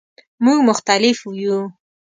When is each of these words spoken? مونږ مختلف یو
مونږ 0.43 0.59
مختلف 0.69 1.17
یو 1.43 1.57